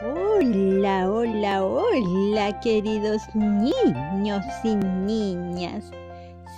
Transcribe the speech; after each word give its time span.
Hola, 0.00 1.10
hola, 1.10 1.64
hola, 1.64 2.60
queridos 2.60 3.20
niños 3.34 4.44
y 4.62 4.76
niñas. 4.76 5.90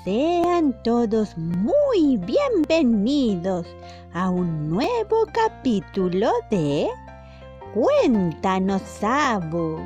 Sean 0.05 0.75
todos 0.83 1.39
muy 1.39 2.19
bienvenidos 2.19 3.67
a 4.13 4.29
un 4.29 4.69
nuevo 4.69 5.25
capítulo 5.33 6.31
de 6.51 6.87
Cuéntanos, 7.73 8.83
Abu. 9.03 9.79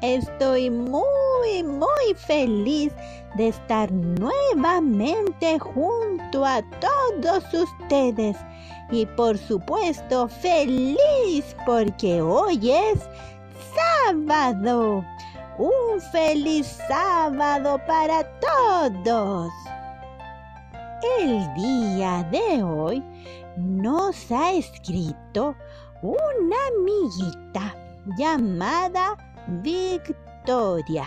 Estoy 0.00 0.68
muy, 0.68 1.62
muy 1.62 2.14
feliz 2.16 2.92
de 3.36 3.48
estar 3.48 3.92
nuevamente 3.92 5.56
junto 5.60 6.44
a 6.44 6.60
todos 6.80 7.44
ustedes 7.54 8.36
y 8.90 9.06
por 9.06 9.38
supuesto 9.38 10.28
feliz 10.28 11.56
porque 11.64 12.20
hoy 12.20 12.70
es 12.70 13.00
sábado. 14.06 15.04
Un 15.58 16.00
feliz 16.12 16.78
sábado 16.88 17.78
para 17.86 18.24
todos. 18.40 19.52
El 21.18 21.54
día 21.54 22.26
de 22.30 22.62
hoy 22.62 23.02
nos 23.56 24.30
ha 24.30 24.52
escrito 24.52 25.54
una 26.00 26.56
amiguita 26.78 27.74
llamada 28.16 29.16
Victoria. 29.62 31.06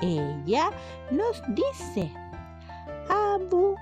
Ella 0.00 0.70
nos 1.10 1.42
dice, 1.48 2.12
Abu, 3.08 3.74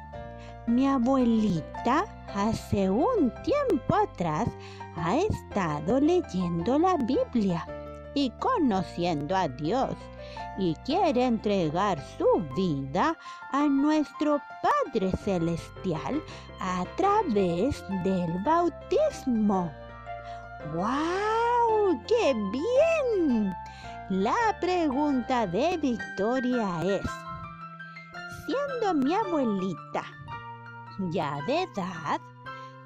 mi 0.66 0.86
abuelita 0.86 2.04
hace 2.34 2.88
un 2.88 3.32
tiempo 3.42 3.94
atrás 3.94 4.48
ha 4.96 5.16
estado 5.16 6.00
leyendo 6.00 6.78
la 6.78 6.96
Biblia 6.98 7.66
y 8.14 8.30
conociendo 8.38 9.34
a 9.34 9.48
Dios 9.48 9.94
y 10.58 10.74
quiere 10.84 11.24
entregar 11.24 11.98
su 12.16 12.26
vida 12.54 13.16
a 13.52 13.66
nuestro 13.66 14.40
Padre 14.62 15.10
Celestial 15.24 16.22
a 16.60 16.84
través 16.96 17.82
del 18.04 18.32
bautismo. 18.44 19.72
¡Wow! 20.74 22.00
¡Qué 22.06 22.34
bien! 22.52 23.54
La 24.10 24.56
pregunta 24.60 25.46
de 25.46 25.76
Victoria 25.78 26.82
es, 26.84 27.02
siendo 28.46 28.94
mi 28.94 29.14
abuelita 29.14 30.04
ya 31.10 31.40
de 31.46 31.62
edad, 31.62 32.20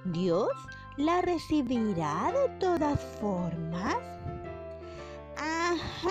Dios 0.05 0.51
la 0.97 1.21
recibirá 1.23 2.33
de 2.33 2.49
todas 2.59 3.01
formas. 3.21 3.97
¡Ajá! 5.37 6.11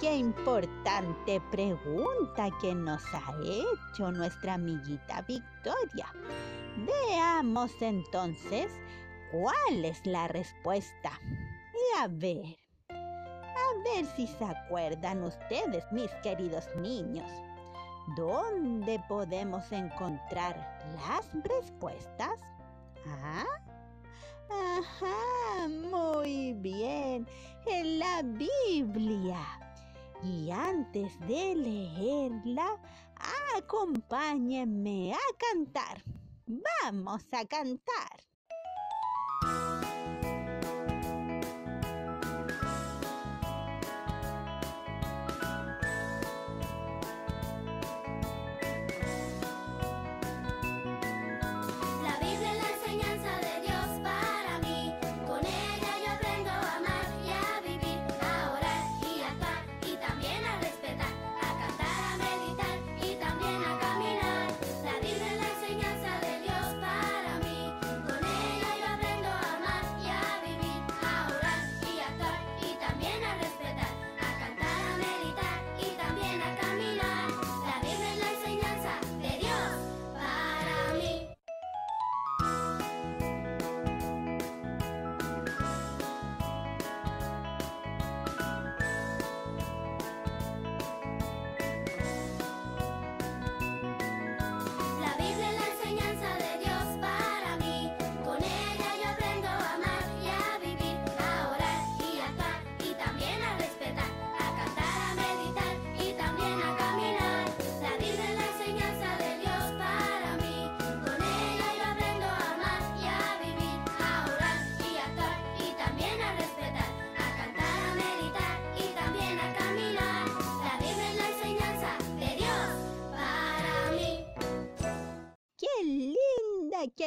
¡Qué 0.00 0.16
importante 0.16 1.40
pregunta 1.50 2.48
que 2.60 2.74
nos 2.74 3.02
ha 3.14 3.34
hecho 3.44 4.12
nuestra 4.12 4.54
amiguita 4.54 5.22
Victoria! 5.22 6.12
Veamos 6.76 7.70
entonces 7.80 8.70
cuál 9.30 9.84
es 9.84 10.04
la 10.04 10.28
respuesta. 10.28 11.12
Y 11.72 12.00
a 12.00 12.08
ver, 12.08 12.56
a 12.90 13.82
ver 13.84 14.06
si 14.16 14.26
se 14.26 14.44
acuerdan 14.44 15.22
ustedes, 15.22 15.84
mis 15.92 16.10
queridos 16.22 16.66
niños. 16.76 17.30
¿Dónde 18.16 19.02
podemos 19.08 19.72
encontrar 19.72 20.56
las 20.94 21.32
respuestas? 21.42 22.38
¿Ah? 23.06 23.44
Ajá, 24.50 25.68
muy 25.68 26.52
bien, 26.52 27.26
en 27.66 27.98
la 27.98 28.22
Biblia. 28.22 29.40
Y 30.22 30.50
antes 30.50 31.18
de 31.20 31.54
leerla, 31.54 32.78
acompáñenme 33.56 35.14
a 35.14 35.36
cantar. 35.38 36.02
Vamos 36.46 37.24
a 37.32 37.44
cantar. 37.46 38.33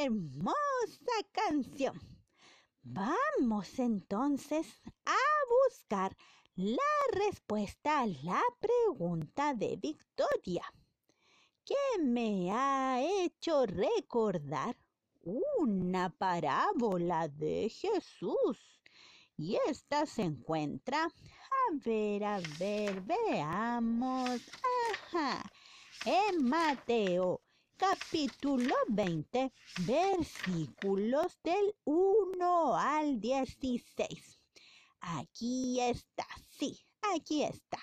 Hermosa 0.03 1.17
canción! 1.31 1.99
Vamos 2.83 3.79
entonces 3.79 4.67
a 5.05 5.17
buscar 5.65 6.15
la 6.55 6.77
respuesta 7.13 8.01
a 8.01 8.07
la 8.07 8.41
pregunta 8.59 9.53
de 9.53 9.77
Victoria, 9.77 10.63
que 11.65 12.03
me 12.03 12.51
ha 12.51 13.01
hecho 13.01 13.65
recordar 13.65 14.77
una 15.21 16.09
parábola 16.09 17.27
de 17.27 17.69
Jesús. 17.69 18.81
Y 19.35 19.57
esta 19.67 20.05
se 20.05 20.23
encuentra, 20.23 21.05
a 21.05 21.75
ver, 21.85 22.23
a 22.23 22.39
ver, 22.59 23.01
veamos, 23.01 24.41
ajá, 25.11 25.43
en 26.05 26.43
Mateo 26.43 27.41
capítulo 27.77 28.73
20, 28.87 29.53
versículos 29.85 31.39
del 31.43 31.75
1 31.83 32.75
al 32.75 33.19
16. 33.19 34.41
Aquí 34.99 35.79
está, 35.79 36.25
sí, 36.49 36.79
aquí 37.13 37.43
está. 37.43 37.79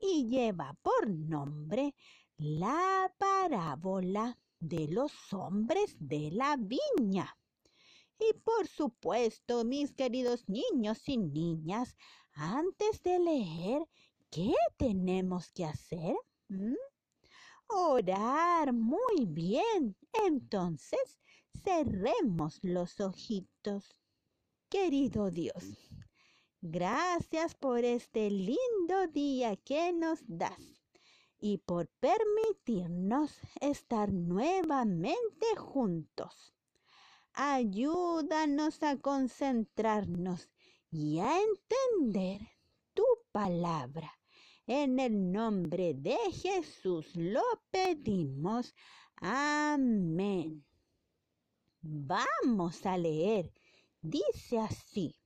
Y 0.00 0.26
lleva 0.26 0.74
por 0.82 1.10
nombre 1.10 1.94
la 2.38 3.12
parábola 3.18 4.38
de 4.58 4.88
los 4.88 5.12
hombres 5.34 5.96
de 5.98 6.30
la 6.30 6.56
viña. 6.56 7.36
Y 8.18 8.32
por 8.38 8.66
supuesto, 8.68 9.64
mis 9.64 9.92
queridos 9.92 10.48
niños 10.48 11.06
y 11.06 11.18
niñas, 11.18 11.94
antes 12.32 13.02
de 13.02 13.18
leer, 13.18 13.82
¿qué 14.30 14.54
tenemos 14.78 15.50
que 15.52 15.66
hacer? 15.66 16.14
¿Mm? 16.48 16.74
Orar 17.72 18.72
muy 18.72 19.26
bien. 19.26 19.96
Entonces, 20.26 21.18
cerremos 21.62 22.58
los 22.62 23.00
ojitos. 23.00 23.96
Querido 24.68 25.30
Dios, 25.30 25.64
gracias 26.60 27.54
por 27.54 27.84
este 27.84 28.30
lindo 28.30 29.06
día 29.12 29.56
que 29.56 29.92
nos 29.92 30.20
das 30.26 30.84
y 31.38 31.58
por 31.58 31.88
permitirnos 32.00 33.32
estar 33.60 34.12
nuevamente 34.12 35.46
juntos. 35.56 36.54
Ayúdanos 37.32 38.82
a 38.82 38.96
concentrarnos 38.98 40.50
y 40.90 41.18
a 41.20 41.40
entender 41.40 42.46
tu 42.94 43.04
palabra. 43.32 44.19
En 44.72 45.00
el 45.00 45.32
nombre 45.32 45.94
de 45.94 46.16
Jesús 46.30 47.16
lo 47.16 47.42
pedimos. 47.72 48.72
Amén. 49.16 50.64
Vamos 51.82 52.86
a 52.86 52.96
leer. 52.96 53.52
Dice 54.00 54.60
así. 54.60 55.16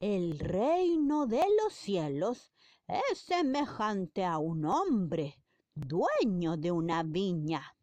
El 0.00 0.38
reino 0.38 1.26
de 1.26 1.42
los 1.62 1.72
cielos 1.72 2.52
es 2.86 3.20
semejante 3.20 4.22
a 4.22 4.36
un 4.36 4.66
hombre, 4.66 5.42
dueño 5.74 6.58
de 6.58 6.72
una 6.72 7.04
viña, 7.04 7.74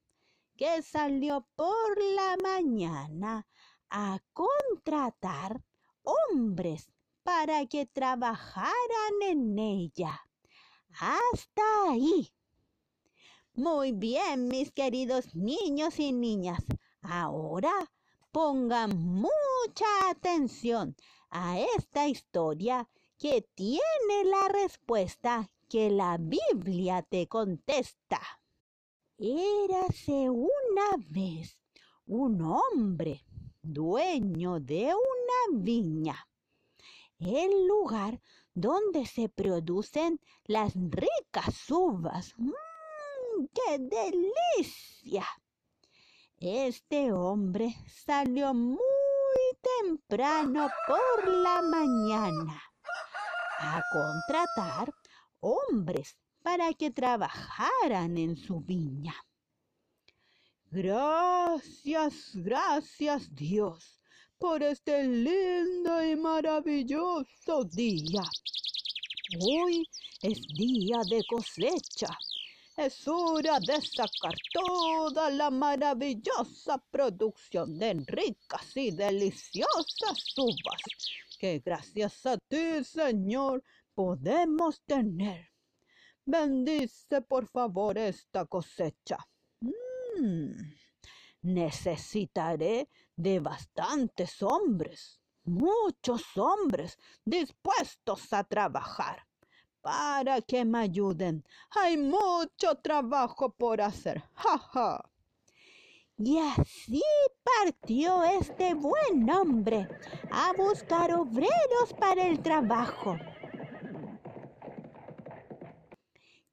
que 0.56 0.84
salió 0.84 1.48
por 1.56 2.00
la 2.16 2.38
mañana 2.44 3.48
a 3.90 4.20
contratar 4.34 5.64
hombres 6.04 6.92
para 7.24 7.66
que 7.66 7.88
trabajaran 7.88 9.14
en 9.24 9.58
ella. 9.58 10.22
Hasta 11.00 11.62
ahí. 11.90 12.32
Muy 13.56 13.92
bien, 13.92 14.48
mis 14.48 14.72
queridos 14.72 15.36
niños 15.36 16.00
y 16.00 16.12
niñas. 16.14 16.64
Ahora 17.02 17.74
pongan 18.32 18.98
mucha 18.98 20.10
atención 20.10 20.96
a 21.30 21.60
esta 21.60 22.08
historia 22.08 22.88
que 23.18 23.48
tiene 23.56 24.26
la 24.26 24.48
respuesta 24.50 25.50
que 25.70 25.90
la 25.90 26.18
Biblia 26.20 27.02
te 27.04 27.28
contesta. 27.28 28.22
Érase 29.18 30.30
una 30.30 30.98
vez 31.10 31.58
un 32.06 32.42
hombre 32.42 33.24
dueño 33.62 34.60
de 34.60 34.94
una 34.94 35.60
viña, 35.62 36.28
el 37.20 37.66
lugar 37.68 38.20
donde 38.54 39.06
se 39.06 39.30
producen 39.30 40.20
las 40.46 40.74
ricas 40.76 41.70
uvas. 41.70 42.34
¡Mmm, 42.38 43.48
¡Qué 43.54 43.80
delicia! 43.80 45.26
Este 46.38 47.12
hombre 47.12 47.76
salió 47.88 48.54
muy 48.54 48.80
temprano 49.82 50.70
por 50.88 51.28
la 51.30 51.62
mañana 51.62 52.62
a 53.60 53.82
contratar 53.92 54.94
hombres 55.40 56.18
para 56.42 56.74
que 56.74 56.92
trabajaran 56.92 58.18
en 58.18 58.36
su 58.36 58.60
viña. 58.60 59.16
Gracias, 60.70 62.32
gracias 62.34 63.34
Dios 63.34 64.03
por 64.44 64.62
este 64.62 65.06
lindo 65.06 66.04
y 66.04 66.18
maravilloso 66.18 67.64
día. 67.64 68.24
Hoy 69.40 69.88
es 70.22 70.38
día 70.58 71.00
de 71.10 71.24
cosecha. 71.30 72.10
Es 72.76 73.08
hora 73.08 73.58
de 73.62 73.80
sacar 73.80 74.36
toda 74.52 75.30
la 75.30 75.50
maravillosa 75.50 76.78
producción 76.92 77.80
de 77.80 77.94
ricas 78.06 78.76
y 78.76 78.92
deliciosas 78.92 80.34
uvas 80.36 80.82
que 81.40 81.62
gracias 81.64 82.26
a 82.26 82.38
ti, 82.38 82.84
Señor, 82.84 83.64
podemos 83.96 84.82
tener. 84.82 85.52
Bendice 86.26 87.22
por 87.22 87.48
favor 87.48 87.98
esta 87.98 88.46
cosecha. 88.46 89.26
Mm, 89.62 90.52
necesitaré 91.44 92.90
de 93.16 93.40
bastantes 93.40 94.42
hombres, 94.42 95.20
muchos 95.44 96.24
hombres 96.38 96.98
dispuestos 97.26 98.32
a 98.34 98.44
trabajar 98.44 99.26
para 99.82 100.42
que 100.42 100.64
me 100.64 100.80
ayuden. 100.80 101.46
Hay 101.72 101.98
mucho 101.98 102.76
trabajo 102.82 103.52
por 103.52 103.82
hacer. 103.82 104.24
Ja, 104.34 104.58
ja. 104.58 105.10
Y 106.18 106.38
así 106.40 107.04
partió 107.44 108.24
este 108.24 108.74
buen 108.76 109.30
hombre 109.30 109.90
a 110.32 110.54
buscar 110.54 111.14
obreros 111.14 111.94
para 112.00 112.26
el 112.26 112.42
trabajo. 112.42 113.18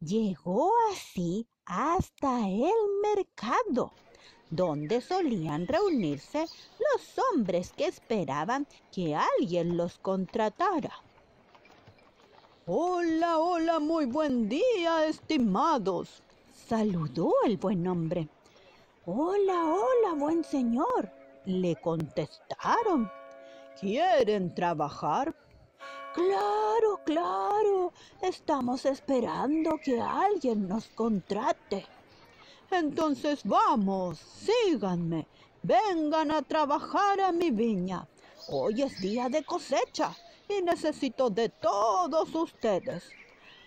Llegó 0.00 0.72
así 0.90 1.46
hasta 1.66 2.48
el 2.48 2.72
mercado, 3.02 3.92
donde 4.50 5.00
solían 5.00 5.66
reunirse 5.66 6.40
los 6.40 7.18
hombres 7.32 7.72
que 7.72 7.86
esperaban 7.86 8.66
que 8.92 9.14
alguien 9.14 9.76
los 9.76 9.98
contratara. 9.98 10.92
Hola, 12.66 13.38
hola, 13.38 13.78
muy 13.78 14.06
buen 14.06 14.48
día, 14.48 15.06
estimados, 15.06 16.22
saludó 16.68 17.32
el 17.46 17.56
buen 17.56 17.86
hombre. 17.86 18.28
Hola, 19.06 19.64
hola, 19.64 20.14
buen 20.16 20.44
señor, 20.44 21.10
le 21.46 21.76
contestaron. 21.76 23.10
¿Quieren 23.80 24.54
trabajar? 24.54 25.34
Claro, 26.12 27.00
claro, 27.04 27.92
estamos 28.20 28.84
esperando 28.84 29.78
que 29.82 30.00
alguien 30.00 30.68
nos 30.68 30.88
contrate. 30.88 31.86
Entonces 32.70 33.40
vamos, 33.44 34.18
síganme, 34.18 35.26
vengan 35.62 36.30
a 36.30 36.42
trabajar 36.42 37.20
a 37.20 37.32
mi 37.32 37.50
viña. 37.50 38.06
Hoy 38.48 38.82
es 38.82 39.00
día 39.00 39.28
de 39.28 39.42
cosecha 39.42 40.16
y 40.48 40.62
necesito 40.62 41.30
de 41.30 41.48
todos 41.48 42.32
ustedes. 42.34 43.10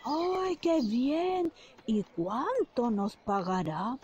¡Ay, 0.05 0.55
qué 0.57 0.79
bien! 0.81 1.51
¿Y 1.85 2.03
cuánto 2.03 2.89
nos 2.89 3.17
pagará? 3.17 3.97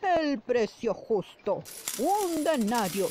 El 0.00 0.38
precio 0.40 0.92
justo, 0.92 1.62
un 1.98 2.44
denario 2.44 3.08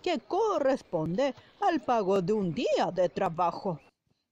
que 0.00 0.20
corresponde 0.20 1.34
al 1.60 1.80
pago 1.80 2.22
de 2.22 2.32
un 2.32 2.54
día 2.54 2.92
de 2.92 3.08
trabajo. 3.08 3.80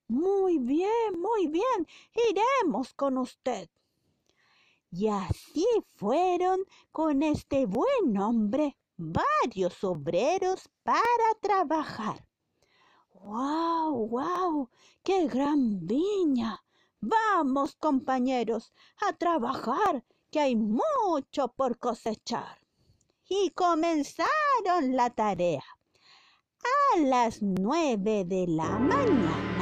Muy 0.09 0.59
bien, 0.59 1.21
muy 1.21 1.49
bien, 1.49 1.87
iremos 2.31 2.95
con 2.95 3.19
usted. 3.19 3.69
Y 4.91 5.09
así 5.09 5.67
fueron 5.95 6.61
con 6.93 7.23
este 7.23 7.67
buen 7.67 8.19
hombre 8.19 8.77
varios 8.97 9.83
obreros 9.85 10.69
para 10.83 11.35
trabajar. 11.41 12.27
¡Wow, 13.13 14.09
wow! 14.09 14.71
¡Qué 15.03 15.27
gran 15.27 15.87
viña! 15.87 16.63
Vamos, 17.01 17.77
compañeros, 17.77 18.73
a 19.07 19.13
trabajar, 19.13 20.05
que 20.31 20.41
hay 20.41 20.57
mucho 20.57 21.49
por 21.49 21.79
cosechar 21.79 22.59
y 23.29 23.51
comenzaron 23.51 24.95
la 24.95 25.11
tarea. 25.11 25.63
A 26.95 26.99
las 26.99 27.43
nueve 27.43 28.25
de 28.25 28.47
la 28.49 28.79
mañana, 28.79 29.56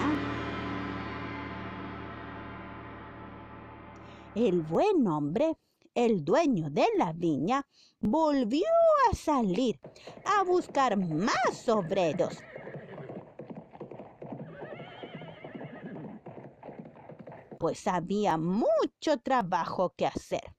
el 4.35 4.63
buen 4.63 5.07
hombre, 5.07 5.57
el 5.95 6.25
dueño 6.25 6.71
de 6.71 6.87
la 6.97 7.13
viña, 7.13 7.67
volvió 8.01 8.67
a 9.11 9.15
salir 9.15 9.79
a 10.25 10.43
buscar 10.43 10.97
más 10.97 11.69
obreros. 11.69 12.39
Pues 17.59 17.87
había 17.87 18.37
mucho 18.37 19.19
trabajo 19.23 19.95
que 19.97 20.07
hacer 20.07 20.55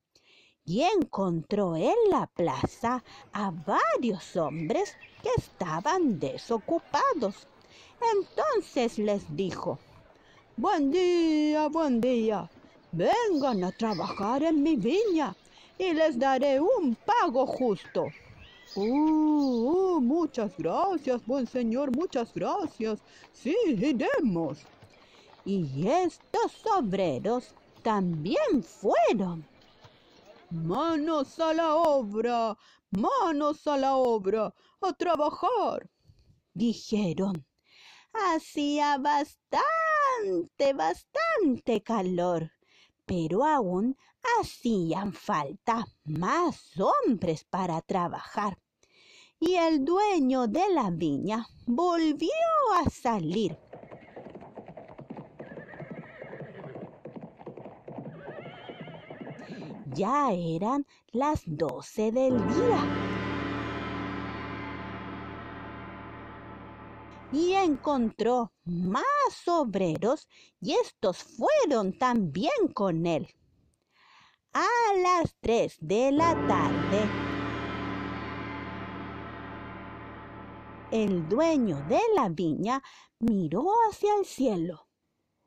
y 0.63 0.81
encontró 0.81 1.75
en 1.75 1.93
la 2.09 2.27
plaza 2.27 3.03
a 3.31 3.51
varios 3.51 4.35
hombres 4.35 4.95
que 5.21 5.29
estaban 5.37 6.19
desocupados. 6.19 7.47
Entonces 8.13 8.97
les 8.97 9.35
dijo, 9.35 9.77
Buen 10.57 10.89
día, 10.89 11.67
buen 11.67 11.99
día, 11.99 12.49
vengan 12.95 13.63
a 13.63 13.71
trabajar 13.71 14.43
en 14.43 14.63
mi 14.63 14.75
viña 14.75 15.35
y 15.77 15.93
les 15.93 16.17
daré 16.17 16.59
un 16.59 16.95
pago 16.95 17.45
justo. 17.45 18.07
Oh, 18.75 19.95
oh, 19.95 20.01
muchas 20.01 20.51
gracias, 20.57 21.25
buen 21.25 21.45
señor, 21.47 21.95
muchas 21.95 22.33
gracias. 22.33 22.99
Sí, 23.31 23.55
iremos. 23.67 24.59
Y 25.45 25.87
estos 25.87 26.65
obreros 26.77 27.53
también 27.83 28.63
fueron. 28.63 29.45
Manos 30.49 31.39
a 31.39 31.53
la 31.53 31.75
obra, 31.75 32.57
manos 32.91 33.67
a 33.67 33.77
la 33.77 33.95
obra, 33.95 34.53
a 34.81 34.93
trabajar. 34.93 35.89
Dijeron. 36.53 37.45
Hacía 38.13 38.97
bastante, 38.97 40.73
bastante 40.73 41.83
calor, 41.83 42.49
pero 43.05 43.43
aún 43.45 43.97
hacían 44.39 45.13
falta 45.13 45.85
más 46.03 46.71
hombres 46.79 47.43
para 47.43 47.81
trabajar. 47.81 48.57
y 49.39 49.55
el 49.55 49.83
dueño 49.83 50.47
de 50.47 50.63
la 50.73 50.89
viña 50.89 51.47
volvió 51.65 52.29
a 52.79 52.89
salir. 52.89 53.57
Ya 59.93 60.31
eran 60.33 60.85
las 61.11 61.43
doce 61.45 62.11
del 62.11 62.37
día. 62.37 63.14
Y 67.35 67.51
encontró 67.51 68.53
más 68.63 69.45
obreros 69.45 70.25
y 70.61 70.71
estos 70.71 71.17
fueron 71.17 71.97
también 71.97 72.69
con 72.73 73.05
él. 73.05 73.27
A 74.53 74.69
las 75.03 75.35
tres 75.41 75.75
de 75.81 76.13
la 76.13 76.33
tarde, 76.47 77.09
el 80.91 81.27
dueño 81.27 81.85
de 81.89 81.99
la 82.15 82.29
viña 82.29 82.81
miró 83.19 83.65
hacia 83.89 84.15
el 84.15 84.25
cielo. 84.25 84.87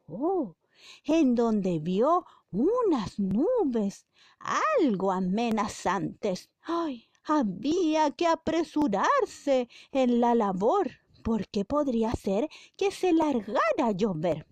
Oh, 0.06 0.56
en 1.04 1.34
donde 1.34 1.78
vio 1.78 2.26
unas 2.50 3.18
nubes 3.18 4.06
algo 4.38 5.10
amenazantes. 5.10 6.50
Ay, 6.60 7.08
había 7.24 8.10
que 8.10 8.26
apresurarse 8.26 9.70
en 9.90 10.20
la 10.20 10.34
labor, 10.34 10.90
porque 11.28 11.66
podría 11.66 12.10
ser 12.12 12.48
que 12.74 12.90
se 12.90 13.12
largara 13.12 13.88
a 13.88 13.92
llover. 13.92 14.46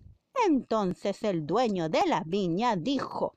Entonces 0.45 1.23
el 1.23 1.47
dueño 1.47 1.89
de 1.89 2.01
la 2.05 2.21
viña 2.23 2.75
dijo, 2.75 3.35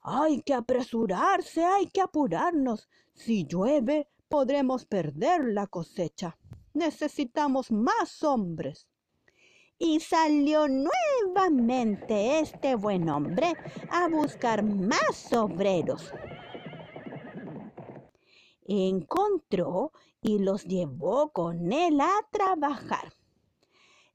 hay 0.00 0.40
que 0.40 0.54
apresurarse, 0.54 1.62
hay 1.62 1.88
que 1.88 2.00
apurarnos. 2.00 2.88
Si 3.12 3.44
llueve, 3.44 4.08
podremos 4.30 4.86
perder 4.86 5.44
la 5.48 5.66
cosecha. 5.66 6.38
Necesitamos 6.72 7.70
más 7.70 8.22
hombres. 8.22 8.88
Y 9.78 10.00
salió 10.00 10.68
nuevamente 10.68 12.40
este 12.40 12.76
buen 12.76 13.10
hombre 13.10 13.52
a 13.90 14.08
buscar 14.08 14.62
más 14.62 15.30
obreros. 15.34 16.14
Encontró 18.68 19.92
y 20.20 20.38
los 20.38 20.64
llevó 20.64 21.30
con 21.32 21.72
él 21.72 22.00
a 22.02 22.12
trabajar. 22.30 23.14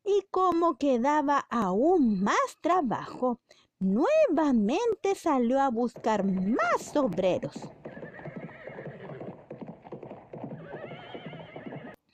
Y 0.05 0.27
como 0.29 0.77
quedaba 0.77 1.39
aún 1.50 2.22
más 2.22 2.57
trabajo, 2.62 3.39
nuevamente 3.79 5.15
salió 5.15 5.60
a 5.60 5.69
buscar 5.69 6.24
más 6.24 6.95
obreros. 6.95 7.55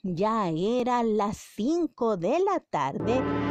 Ya 0.02 0.48
eran 0.48 1.18
las 1.18 1.36
cinco 1.36 2.16
de 2.16 2.38
la 2.40 2.58
tarde 2.60 3.49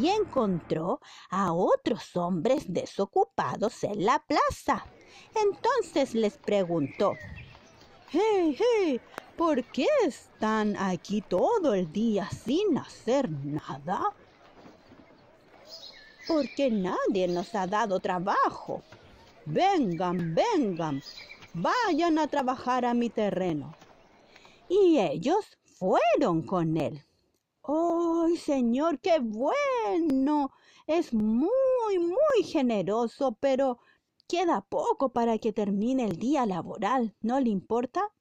y 0.00 0.08
encontró 0.08 1.00
a 1.28 1.52
otros 1.52 2.16
hombres 2.16 2.64
desocupados 2.72 3.84
en 3.84 4.04
la 4.04 4.24
plaza. 4.26 4.86
Entonces 5.34 6.14
les 6.14 6.38
preguntó, 6.38 7.14
¡Hey, 8.10 8.56
hey! 8.58 9.00
¿Por 9.36 9.64
qué 9.64 9.86
están 10.06 10.76
aquí 10.76 11.22
todo 11.22 11.74
el 11.74 11.92
día 11.92 12.28
sin 12.30 12.78
hacer 12.78 13.30
nada? 13.30 14.14
Porque 16.26 16.70
nadie 16.70 17.28
nos 17.28 17.54
ha 17.54 17.66
dado 17.66 18.00
trabajo. 18.00 18.82
Vengan, 19.44 20.34
vengan, 20.34 21.02
vayan 21.52 22.18
a 22.18 22.26
trabajar 22.26 22.84
a 22.84 22.94
mi 22.94 23.10
terreno. 23.10 23.74
Y 24.68 24.98
ellos 24.98 25.58
fueron 25.64 26.42
con 26.42 26.76
él. 26.76 27.02
¡Ay, 27.62 28.36
Señor, 28.36 29.00
qué 29.00 29.18
bueno! 29.20 30.50
Es 30.86 31.14
muy, 31.14 31.98
muy 31.98 32.44
generoso, 32.44 33.36
pero 33.40 33.78
queda 34.28 34.60
poco 34.62 35.12
para 35.12 35.38
que 35.38 35.52
termine 35.52 36.04
el 36.04 36.18
día 36.18 36.46
laboral. 36.46 37.14
¿No 37.20 37.40
le 37.40 37.50
importa? 37.50 38.12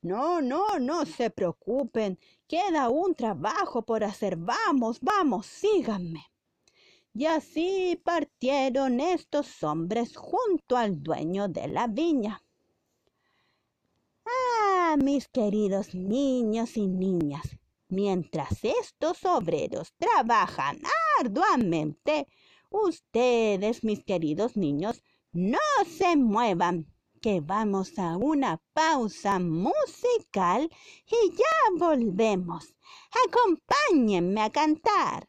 No, 0.00 0.40
no, 0.40 0.78
no 0.78 1.04
se 1.06 1.30
preocupen. 1.30 2.18
Queda 2.46 2.88
un 2.88 3.14
trabajo 3.14 3.82
por 3.82 4.04
hacer. 4.04 4.36
Vamos, 4.36 5.00
vamos, 5.00 5.46
síganme. 5.46 6.24
Y 7.12 7.26
así 7.26 8.00
partieron 8.04 9.00
estos 9.00 9.62
hombres 9.62 10.16
junto 10.16 10.76
al 10.76 11.02
dueño 11.02 11.48
de 11.48 11.66
la 11.68 11.88
viña. 11.88 12.42
Ah, 14.24 14.96
mis 15.02 15.26
queridos 15.28 15.94
niños 15.94 16.76
y 16.76 16.86
niñas, 16.86 17.57
mientras 17.88 18.64
estos 18.64 19.24
obreros 19.24 19.94
trabajan 19.98 20.80
arduamente, 21.18 22.26
ustedes, 22.70 23.84
mis 23.84 24.04
queridos 24.04 24.56
niños, 24.56 25.02
no 25.32 25.58
se 25.86 26.16
muevan 26.16 26.86
que 27.20 27.40
vamos 27.40 27.98
a 27.98 28.16
una 28.16 28.62
pausa 28.72 29.38
musical 29.38 30.70
y 31.06 31.30
ya 31.30 31.78
volvemos. 31.78 32.74
Acompáñenme 33.26 34.40
a 34.40 34.50
cantar. 34.50 35.28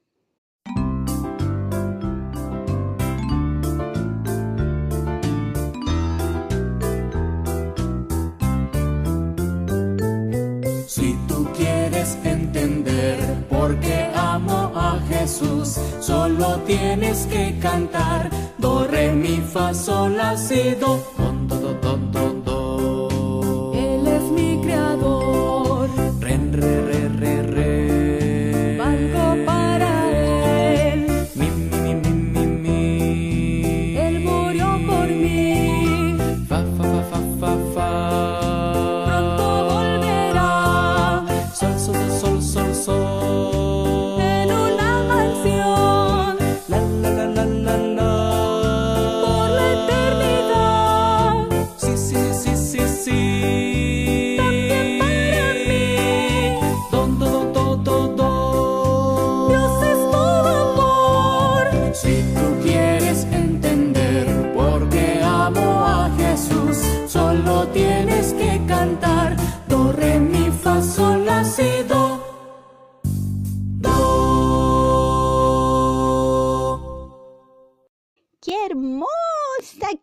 Quieres 11.99 12.17
entender 12.23 13.17
por 13.49 13.77
qué 13.79 14.09
amo 14.15 14.71
a 14.75 14.99
Jesús, 15.09 15.77
solo 15.99 16.57
tienes 16.65 17.25
que 17.27 17.57
cantar 17.59 18.29
do, 18.57 18.87
re, 18.87 19.11
mi, 19.11 19.37
fa, 19.37 19.73
sol, 19.73 20.15
la, 20.15 20.37
si, 20.37 20.75
do, 20.79 21.03
con, 21.17 21.47
do, 21.47 21.88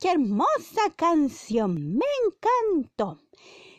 hermosa 0.07 0.91
canción! 0.95 1.97
Me 1.97 2.05
encantó. 2.25 3.19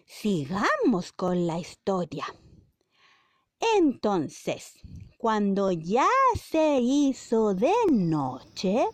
Sigamos 0.06 1.12
con 1.14 1.48
la 1.48 1.60
historia. 1.60 2.26
Entonces, 3.78 4.74
cuando 5.18 5.72
ya 5.72 6.08
se 6.50 6.80
hizo 6.80 7.54
de 7.54 7.74
noche, 7.90 8.86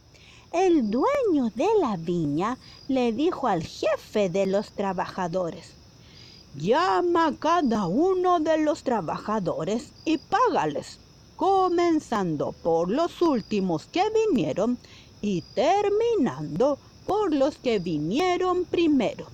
el 0.52 0.90
dueño 0.90 1.50
de 1.56 1.68
la 1.80 1.98
viña 1.98 2.58
le 2.88 3.12
dijo 3.12 3.48
al 3.48 3.64
jefe 3.64 4.30
de 4.30 4.46
los 4.46 4.72
trabajadores, 4.72 5.74
llama 6.56 7.28
a 7.28 7.36
cada 7.38 7.88
uno 7.88 8.40
de 8.40 8.60
los 8.60 8.84
trabajadores 8.84 9.92
y 10.06 10.18
págales, 10.18 11.00
comenzando 11.36 12.52
por 12.52 12.90
los 12.90 13.22
últimos 13.22 13.88
que 13.88 14.04
vinieron 14.30 14.78
y 15.22 15.42
terminando 15.56 16.78
por 17.06 17.34
los 17.34 17.58
que 17.58 17.80
vinieron 17.80 18.66
primero. 18.66 19.28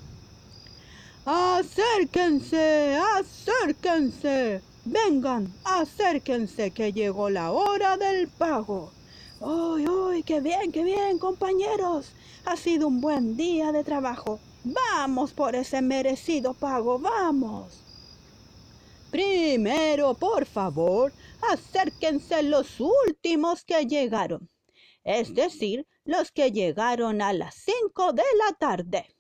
Acérquense, 1.25 2.97
acérquense. 3.17 4.61
Vengan, 4.85 5.53
acérquense 5.63 6.71
que 6.71 6.91
llegó 6.91 7.29
la 7.29 7.51
hora 7.51 7.97
del 7.97 8.27
pago. 8.27 8.91
¡Ay, 9.41 9.85
ay! 9.87 10.23
¡Qué 10.23 10.41
bien, 10.41 10.71
qué 10.71 10.83
bien, 10.83 11.19
compañeros! 11.19 12.11
Ha 12.45 12.55
sido 12.57 12.87
un 12.87 12.99
buen 12.99 13.37
día 13.37 13.71
de 13.71 13.83
trabajo. 13.83 14.39
Vamos 14.63 15.33
por 15.33 15.55
ese 15.55 15.81
merecido 15.81 16.53
pago, 16.53 16.99
vamos. 16.99 17.83
Primero, 19.11 20.13
por 20.13 20.45
favor, 20.45 21.13
acérquense 21.51 22.43
los 22.43 22.79
últimos 22.79 23.63
que 23.63 23.85
llegaron, 23.85 24.49
es 25.03 25.33
decir, 25.33 25.87
los 26.09 26.31
que 26.31 26.51
llegaron 26.51 27.21
a 27.21 27.33
las 27.33 27.53
cinco 27.53 28.13
de 28.13 28.23
la 28.43 28.53
tarde. 28.53 29.15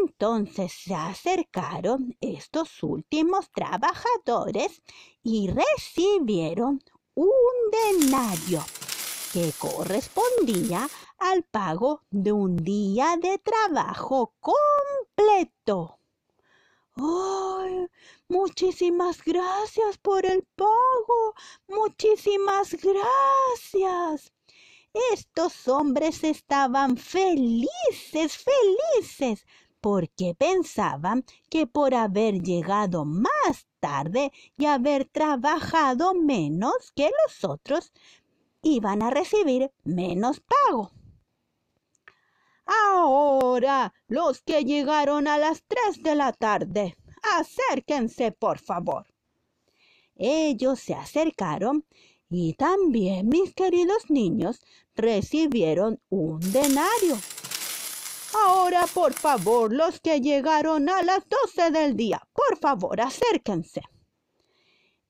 Entonces 0.00 0.72
se 0.72 0.92
acercaron 0.92 2.16
estos 2.20 2.82
últimos 2.82 3.48
trabajadores 3.52 4.82
y 5.22 5.50
recibieron 5.50 6.82
un 7.14 7.54
denario 7.70 8.64
que 9.32 9.52
correspondía 9.56 10.88
al 11.18 11.44
pago 11.44 12.02
de 12.10 12.32
un 12.32 12.56
día 12.56 13.16
de 13.22 13.38
trabajo 13.38 14.34
completo. 14.40 16.00
¡Ay! 16.96 17.86
Muchísimas 18.28 19.22
gracias 19.22 19.96
por 19.98 20.26
el 20.26 20.42
pago. 20.56 21.34
Muchísimas 21.68 22.74
gracias. 22.74 24.32
Estos 25.12 25.68
hombres 25.68 26.24
estaban 26.24 26.96
felices, 26.96 28.38
felices, 28.38 29.46
porque 29.80 30.34
pensaban 30.36 31.24
que 31.50 31.66
por 31.66 31.94
haber 31.94 32.42
llegado 32.42 33.04
más 33.04 33.68
tarde 33.80 34.32
y 34.56 34.66
haber 34.66 35.04
trabajado 35.04 36.14
menos 36.14 36.92
que 36.94 37.10
los 37.24 37.44
otros, 37.44 37.92
iban 38.62 39.02
a 39.02 39.10
recibir 39.10 39.70
menos 39.84 40.40
pago. 40.40 40.90
Ahora, 42.66 43.94
los 44.08 44.42
que 44.42 44.64
llegaron 44.64 45.26
a 45.26 45.38
las 45.38 45.62
tres 45.66 46.02
de 46.02 46.14
la 46.14 46.32
tarde, 46.32 46.96
acérquense, 47.38 48.32
por 48.32 48.58
favor. 48.58 49.06
Ellos 50.16 50.80
se 50.80 50.94
acercaron 50.94 51.86
y 52.30 52.54
también, 52.54 53.28
mis 53.28 53.54
queridos 53.54 54.10
niños, 54.10 54.60
recibieron 54.94 56.00
un 56.10 56.40
denario. 56.40 57.16
Ahora, 58.46 58.86
por 58.92 59.14
favor, 59.14 59.72
los 59.72 60.00
que 60.00 60.20
llegaron 60.20 60.88
a 60.90 61.02
las 61.02 61.24
doce 61.28 61.70
del 61.70 61.96
día, 61.96 62.22
por 62.34 62.58
favor, 62.58 63.00
acérquense. 63.00 63.80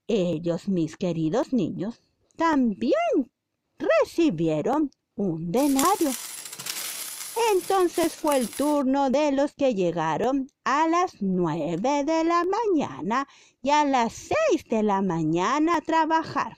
Ellos, 0.07 0.69
mis 0.69 0.97
queridos 0.97 1.53
niños, 1.53 2.01
también 2.37 3.33
recibieron 3.79 4.91
un 5.17 5.51
denario. 5.51 6.11
Entonces 7.53 8.15
fue 8.15 8.37
el 8.39 8.49
turno 8.49 9.11
de 9.11 9.33
los 9.33 9.55
que 9.55 9.75
llegaron 9.75 10.49
a 10.65 10.87
las 10.89 11.21
nueve 11.21 12.05
de 12.05 12.25
la 12.25 12.45
mañana 12.45 13.29
y 13.63 13.71
a 13.71 13.85
las 13.85 14.13
seis 14.13 14.65
de 14.71 14.83
la 14.83 15.03
mañana 15.03 15.77
a 15.77 15.81
trabajar. 15.81 16.57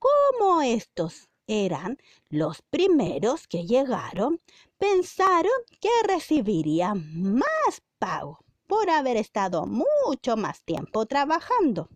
Como 0.00 0.62
estos 0.62 1.28
eran 1.46 1.98
los 2.30 2.62
primeros 2.62 3.46
que 3.46 3.66
llegaron, 3.66 4.40
pensaron 4.78 5.52
que 5.80 5.90
recibirían 6.08 7.34
más 7.34 7.82
pago 7.98 8.38
por 8.66 8.88
haber 8.88 9.16
estado 9.18 9.66
mucho 9.66 10.36
más 10.36 10.62
tiempo 10.64 11.04
trabajando. 11.06 11.88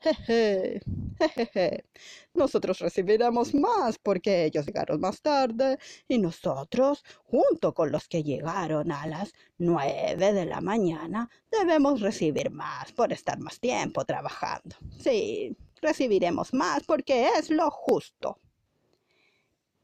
Jeje, 0.00 0.80
jejeje. 1.18 1.84
Nosotros 2.32 2.78
recibiremos 2.78 3.54
más 3.54 3.98
porque 3.98 4.46
ellos 4.46 4.66
llegaron 4.66 4.98
más 5.00 5.20
tarde 5.20 5.78
y 6.08 6.18
nosotros, 6.18 7.04
junto 7.24 7.74
con 7.74 7.92
los 7.92 8.08
que 8.08 8.22
llegaron 8.22 8.90
a 8.92 9.06
las 9.06 9.32
nueve 9.58 10.32
de 10.32 10.46
la 10.46 10.62
mañana, 10.62 11.28
debemos 11.50 12.00
recibir 12.00 12.50
más 12.50 12.92
por 12.92 13.12
estar 13.12 13.38
más 13.38 13.60
tiempo 13.60 14.04
trabajando. 14.06 14.74
Sí, 14.98 15.54
recibiremos 15.80 16.52
más 16.54 16.84
porque 16.84 17.28
es 17.36 17.50
lo 17.50 17.70
justo. 17.70 18.38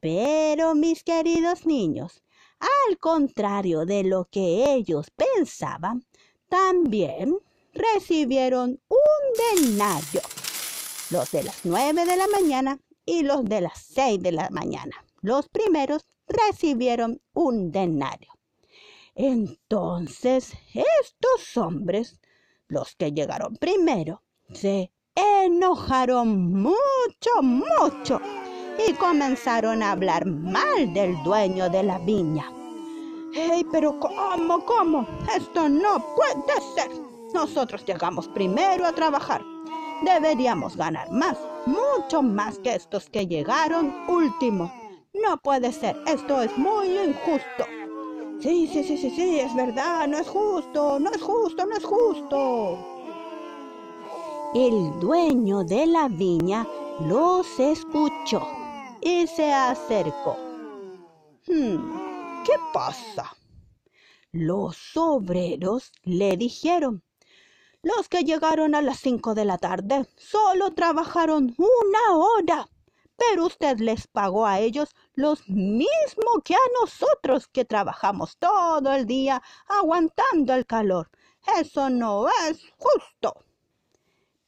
Pero, 0.00 0.74
mis 0.74 1.02
queridos 1.02 1.66
niños, 1.66 2.22
al 2.60 2.98
contrario 2.98 3.84
de 3.84 4.04
lo 4.04 4.26
que 4.26 4.72
ellos 4.72 5.10
pensaban, 5.10 6.04
también 6.48 7.36
recibieron 7.72 8.80
un 8.88 9.62
denario. 9.64 10.22
Los 11.10 11.30
de 11.30 11.42
las 11.44 11.64
nueve 11.64 12.04
de 12.04 12.16
la 12.16 12.26
mañana 12.28 12.78
y 13.04 13.22
los 13.22 13.44
de 13.44 13.60
las 13.60 13.78
seis 13.78 14.20
de 14.22 14.32
la 14.32 14.50
mañana. 14.50 15.04
Los 15.20 15.48
primeros 15.48 16.06
recibieron 16.26 17.20
un 17.32 17.70
denario. 17.70 18.32
Entonces 19.14 20.52
estos 20.74 21.56
hombres, 21.56 22.20
los 22.68 22.94
que 22.96 23.12
llegaron 23.12 23.56
primero, 23.56 24.22
se 24.52 24.92
enojaron 25.16 26.52
mucho, 26.52 27.42
mucho 27.42 28.20
y 28.86 28.92
comenzaron 28.94 29.82
a 29.82 29.92
hablar 29.92 30.26
mal 30.26 30.92
del 30.92 31.20
dueño 31.22 31.68
de 31.70 31.82
la 31.82 31.98
viña. 31.98 32.44
¡Hey, 33.32 33.66
pero 33.72 33.98
cómo, 33.98 34.64
cómo! 34.64 35.06
Esto 35.34 35.68
no 35.68 36.04
puede 36.14 36.60
ser. 36.74 36.90
Nosotros 37.34 37.84
llegamos 37.84 38.28
primero 38.28 38.86
a 38.86 38.92
trabajar. 38.92 39.42
Deberíamos 40.02 40.76
ganar 40.76 41.10
más, 41.10 41.36
mucho 41.64 42.22
más 42.22 42.58
que 42.58 42.74
estos 42.74 43.08
que 43.08 43.26
llegaron 43.26 43.94
último. 44.08 44.72
No 45.14 45.38
puede 45.38 45.72
ser, 45.72 45.96
esto 46.06 46.42
es 46.42 46.56
muy 46.58 46.98
injusto. 46.98 47.64
Sí, 48.40 48.68
sí, 48.70 48.84
sí, 48.84 48.98
sí, 48.98 49.10
sí, 49.10 49.40
es 49.40 49.54
verdad, 49.54 50.06
no 50.06 50.18
es 50.18 50.28
justo, 50.28 51.00
no 51.00 51.10
es 51.10 51.22
justo, 51.22 51.64
no 51.64 51.76
es 51.76 51.84
justo. 51.84 52.95
El 54.54 55.00
dueño 55.00 55.64
de 55.64 55.86
la 55.86 56.08
viña 56.08 56.66
los 57.00 57.58
escuchó 57.58 58.46
y 59.02 59.26
se 59.26 59.52
acercó. 59.52 60.36
Hmm, 61.46 62.44
¿Qué 62.44 62.52
pasa? 62.72 63.36
Los 64.32 64.96
obreros 64.96 65.92
le 66.04 66.36
dijeron, 66.36 67.02
los 67.82 68.08
que 68.08 68.22
llegaron 68.22 68.74
a 68.74 68.82
las 68.82 69.00
cinco 69.00 69.34
de 69.34 69.44
la 69.44 69.58
tarde 69.58 70.08
solo 70.16 70.72
trabajaron 70.72 71.54
una 71.58 72.16
hora, 72.16 72.68
pero 73.16 73.46
usted 73.46 73.78
les 73.78 74.06
pagó 74.06 74.46
a 74.46 74.60
ellos 74.60 74.94
los 75.14 75.48
mismo 75.48 76.40
que 76.44 76.54
a 76.54 76.70
nosotros 76.80 77.48
que 77.48 77.64
trabajamos 77.64 78.36
todo 78.38 78.92
el 78.92 79.06
día 79.06 79.42
aguantando 79.66 80.54
el 80.54 80.66
calor. 80.66 81.10
Eso 81.58 81.90
no 81.90 82.26
es 82.48 82.60
justo. 82.78 83.45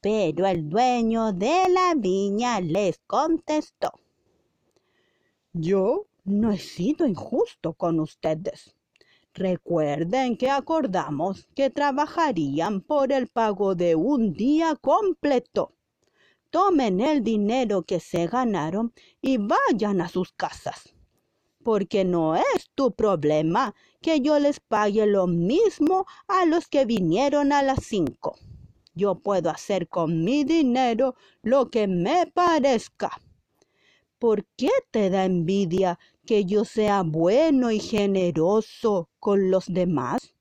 Pero 0.00 0.46
el 0.46 0.68
dueño 0.68 1.32
de 1.32 1.68
la 1.68 1.94
viña 1.96 2.61
les 2.61 3.00
contestó. 3.06 3.92
Yo 5.52 6.06
no 6.24 6.52
he 6.52 6.58
sido 6.58 7.06
injusto 7.06 7.72
con 7.72 7.98
ustedes. 7.98 8.76
Recuerden 9.34 10.37
que 10.37 10.50
acordamos 10.50 11.48
que 11.54 11.70
trabajarían 11.70 12.80
por 12.80 13.12
el 13.12 13.28
pago 13.28 13.74
de 13.74 13.94
un 13.94 14.34
día 14.34 14.76
completo. 14.76 15.72
Tomen 16.50 17.00
el 17.00 17.22
dinero 17.22 17.82
que 17.82 17.98
se 18.00 18.26
ganaron 18.26 18.92
y 19.20 19.38
vayan 19.38 20.00
a 20.00 20.08
sus 20.08 20.32
casas. 20.32 20.94
Porque 21.62 22.04
no 22.04 22.37
es 22.37 22.70
tu 22.74 22.92
problema 22.92 23.74
que 24.00 24.20
yo 24.20 24.38
les 24.38 24.61
pague 24.61 25.06
lo 25.06 25.26
mismo 25.26 26.06
a 26.26 26.44
los 26.46 26.68
que 26.68 26.84
vinieron 26.84 27.52
a 27.52 27.62
las 27.62 27.84
cinco. 27.84 28.37
Yo 28.98 29.14
puedo 29.14 29.48
hacer 29.48 29.87
con 29.87 30.24
mi 30.24 30.42
dinero 30.42 31.14
lo 31.42 31.70
que 31.70 31.87
me 31.87 32.26
parezca. 32.26 33.12
¿Por 34.18 34.44
qué 34.56 34.70
te 34.90 35.08
da 35.08 35.24
envidia 35.24 36.00
que 36.26 36.44
yo 36.44 36.64
sea 36.64 37.04
bueno 37.04 37.70
y 37.70 37.78
generoso 37.78 39.08
con 39.20 39.52
los 39.52 39.66
demás? 39.68 40.34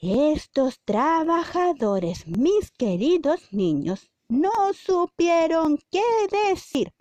Estos 0.00 0.80
trabajadores, 0.84 2.26
mis 2.26 2.72
queridos 2.72 3.52
niños, 3.52 4.10
no 4.28 4.50
supieron 4.74 5.78
qué 5.92 6.02
decir, 6.48 6.92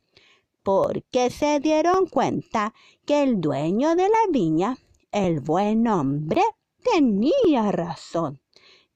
porque 0.61 1.31
se 1.31 1.59
dieron 1.59 2.05
cuenta 2.05 2.75
que 3.07 3.23
el 3.23 3.41
dueño 3.41 3.95
de 3.95 4.07
la 4.07 4.23
viña, 4.29 4.77
el 5.11 5.39
buen 5.39 5.87
hombre, 5.87 6.43
tenía 6.83 7.71
razón, 7.71 8.42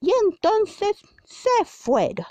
y 0.00 0.12
entonces 0.24 0.96
se 1.24 1.64
fueron. 1.64 2.26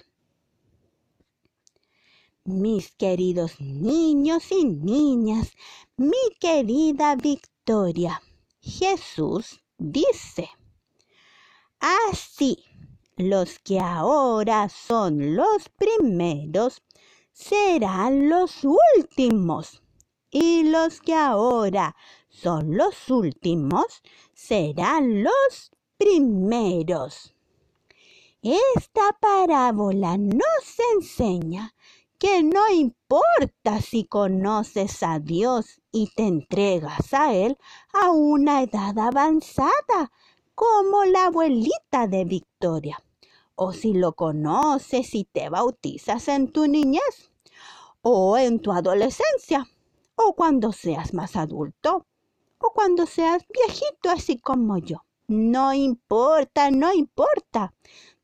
Mis 2.43 2.91
queridos 2.93 3.59
niños 3.59 4.51
y 4.51 4.65
niñas, 4.65 5.51
mi 5.97 6.15
querida 6.39 7.15
Victoria, 7.15 8.21
Jesús 8.61 9.61
dice, 9.77 10.49
así 11.79 12.63
los 13.17 13.59
que 13.59 13.79
ahora 13.79 14.69
son 14.69 15.35
los 15.35 15.69
primeros 15.69 16.81
serán 17.33 18.29
los 18.29 18.63
últimos, 18.63 19.83
y 20.29 20.63
los 20.63 21.01
que 21.01 21.13
ahora 21.13 21.95
son 22.29 22.77
los 22.77 23.09
últimos, 23.09 24.01
serán 24.33 25.23
los 25.23 25.71
primeros. 25.97 27.36
Esta 28.49 29.11
parábola 29.19 30.17
nos 30.17 30.79
enseña 30.95 31.75
que 32.17 32.43
no 32.43 32.69
importa 32.69 33.81
si 33.81 34.05
conoces 34.05 35.03
a 35.03 35.19
Dios 35.19 35.81
y 35.91 36.13
te 36.15 36.23
entregas 36.23 37.13
a 37.13 37.33
Él 37.33 37.57
a 37.91 38.11
una 38.11 38.63
edad 38.63 38.97
avanzada, 38.97 40.13
como 40.55 41.03
la 41.03 41.25
abuelita 41.25 42.07
de 42.07 42.23
Victoria, 42.23 43.03
o 43.55 43.73
si 43.73 43.91
lo 43.91 44.13
conoces 44.13 45.13
y 45.13 45.25
te 45.25 45.49
bautizas 45.49 46.29
en 46.29 46.49
tu 46.49 46.67
niñez, 46.67 47.33
o 48.01 48.37
en 48.37 48.61
tu 48.61 48.71
adolescencia, 48.71 49.67
o 50.15 50.35
cuando 50.35 50.71
seas 50.71 51.13
más 51.13 51.35
adulto, 51.35 52.05
o 52.59 52.71
cuando 52.73 53.07
seas 53.07 53.43
viejito 53.53 54.09
así 54.09 54.39
como 54.39 54.77
yo. 54.77 55.03
No 55.27 55.73
importa, 55.73 56.71
no 56.71 56.93
importa. 56.93 57.73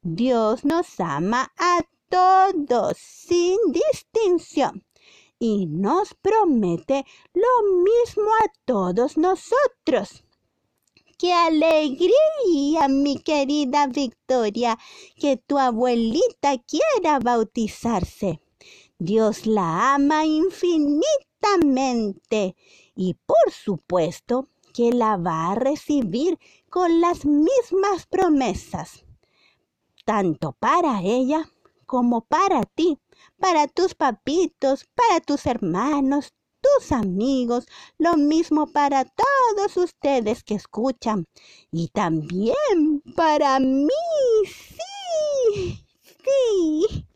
Dios 0.02 0.64
nos 0.64 1.02
ama 1.02 1.52
a 1.58 1.82
todos 2.08 2.98
sin 2.98 3.58
distinción 3.72 4.86
y 5.38 5.66
nos 5.66 6.14
promete 6.14 7.06
lo 7.34 7.84
mismo 7.84 8.30
a 8.42 8.50
todos 8.64 9.18
nosotros. 9.18 10.24
¡Qué 11.18 11.34
alegría, 11.34 12.88
mi 12.88 13.18
querida 13.18 13.88
Victoria, 13.88 14.80
que 15.18 15.36
tu 15.36 15.58
abuelita 15.58 16.58
quiera 16.60 17.20
bautizarse! 17.20 18.40
Dios 18.98 19.46
la 19.46 19.96
ama 19.96 20.26
infinitamente 20.26 22.56
y 22.96 23.16
por 23.26 23.52
supuesto 23.52 24.48
que 24.74 24.92
la 24.92 25.18
va 25.18 25.52
a 25.52 25.56
recibir 25.56 26.40
con 26.70 27.00
las 27.00 27.26
mismas 27.26 28.08
promesas, 28.10 29.06
tanto 30.06 30.54
para 30.54 31.02
ella 31.02 31.50
como 31.86 32.22
para 32.22 32.64
ti, 32.64 33.00
para 33.40 33.68
tus 33.68 33.94
papitos, 33.94 34.86
para 34.96 35.20
tus 35.22 35.46
hermanos, 35.46 36.34
tus 36.64 36.92
amigos, 36.92 37.68
lo 37.98 38.16
mismo 38.16 38.68
para 38.68 39.06
todos 39.06 39.78
ustedes 39.78 40.44
que 40.44 40.56
escuchan 40.56 41.28
y 41.72 41.90
también 41.90 43.04
para 43.16 43.60
mí. 43.60 43.90
Sí, 44.46 45.86
sí, 46.02 47.08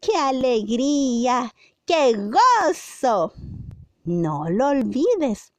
qué 0.00 0.16
alegría, 0.16 1.52
qué 1.86 2.14
gozo. 2.14 3.32
No 4.04 4.48
lo 4.48 4.68
olvides, 4.68 5.52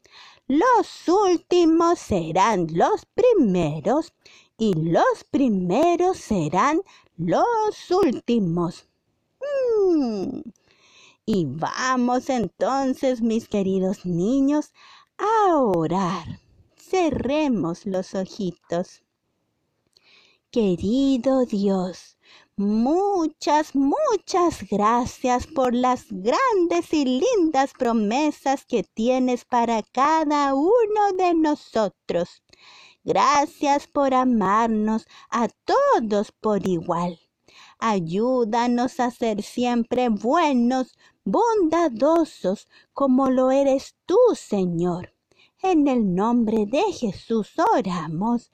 los 0.51 1.07
últimos 1.07 1.97
serán 1.97 2.67
los 2.73 3.05
primeros 3.05 4.13
y 4.57 4.73
los 4.73 5.23
primeros 5.29 6.17
serán 6.17 6.81
los 7.15 7.89
últimos. 7.89 8.85
Mm. 9.39 10.41
Y 11.25 11.45
vamos 11.45 12.29
entonces, 12.29 13.21
mis 13.21 13.47
queridos 13.47 14.05
niños, 14.05 14.73
a 15.17 15.55
orar. 15.55 16.41
Cerremos 16.75 17.85
los 17.85 18.13
ojitos. 18.13 19.03
Querido 20.51 21.45
Dios, 21.45 22.17
muchas, 22.61 23.75
muchas 23.75 24.63
gracias 24.69 25.47
por 25.47 25.73
las 25.73 26.05
grandes 26.09 26.93
y 26.93 27.03
lindas 27.03 27.73
promesas 27.77 28.65
que 28.65 28.83
tienes 28.83 29.43
para 29.43 29.83
cada 29.83 30.53
uno 30.53 31.13
de 31.17 31.33
nosotros. 31.33 32.41
Gracias 33.03 33.87
por 33.87 34.13
amarnos 34.13 35.07
a 35.29 35.49
todos 35.65 36.31
por 36.31 36.65
igual. 36.67 37.19
Ayúdanos 37.79 38.99
a 38.99 39.09
ser 39.09 39.41
siempre 39.41 40.09
buenos, 40.09 40.95
bondadosos, 41.25 42.67
como 42.93 43.29
lo 43.29 43.49
eres 43.51 43.95
tú, 44.05 44.19
Señor. 44.35 45.13
En 45.63 45.87
el 45.87 46.13
nombre 46.13 46.65
de 46.67 46.83
Jesús 46.93 47.53
oramos. 47.73 48.51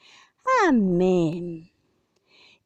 Amén. 0.66 1.77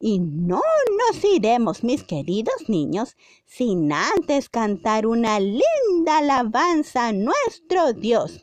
Y 0.02 0.20
no 0.20 0.62
nos 0.98 1.24
iremos, 1.24 1.84
mis 1.84 2.04
queridos 2.04 2.68
niños, 2.68 3.16
sin 3.46 3.94
antes 3.94 4.50
cantar 4.50 5.06
una 5.06 5.40
linda 5.40 6.18
alabanza 6.18 7.10
a 7.10 7.14
nuestro 7.14 7.94
Dios. 7.94 8.42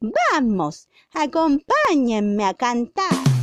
Vamos, 0.00 0.88
acompáñenme 1.14 2.44
a 2.44 2.52
cantar. 2.52 3.37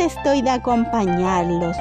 Estoy 0.00 0.42
de 0.42 0.50
acompañarlos. 0.50 1.76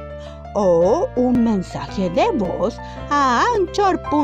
o 0.55 1.07
un 1.15 1.43
mensaje 1.43 2.09
de 2.09 2.31
voz 2.31 2.79
a 3.09 3.43
anchor.fm 3.55 4.17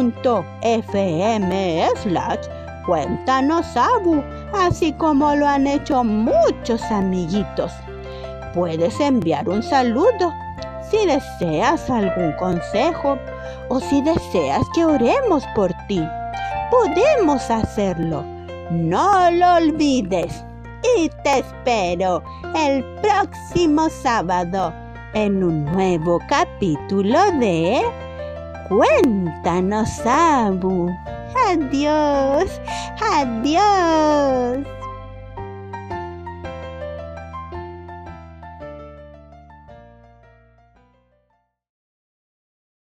slash 2.02 2.48
cuéntanosabu, 2.86 4.24
así 4.54 4.92
como 4.94 5.36
lo 5.36 5.48
han 5.48 5.68
hecho 5.68 6.04
muchos 6.04 6.82
amiguitos. 6.92 7.72
Puedes 8.54 9.00
enviar 9.00 9.48
un 9.50 9.62
saludo 9.62 10.34
si 10.90 11.06
deseas 11.06 11.90
algún 11.90 12.34
consejo 12.34 13.18
o 13.70 13.80
si 13.80 14.02
deseas 14.02 14.64
que 14.74 14.86
oremos 14.86 15.44
por 15.56 15.72
ti. 15.88 16.04
Podemos 16.72 17.50
hacerlo. 17.50 18.24
No 18.72 19.32
lo 19.32 19.56
olvides. 19.56 20.44
Y 20.98 21.10
te 21.24 21.40
espero 21.40 22.24
el 22.56 22.84
próximo 23.02 23.90
sábado 23.90 24.74
en 25.14 25.44
un 25.44 25.66
nuevo 25.66 26.20
capítulo 26.28 27.20
de 27.40 27.82
Cuéntanos, 28.68 29.90
Abu. 30.06 30.90
Adiós, 31.48 32.62
adiós. 33.00 34.75